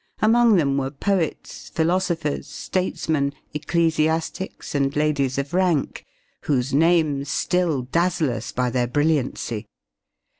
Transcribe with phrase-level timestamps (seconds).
[0.19, 6.07] Among them were poets, philosophers, statesmen, ecclesiastics and ladies of rank,
[6.45, 9.67] whose names still dazzle us by their brilliancy.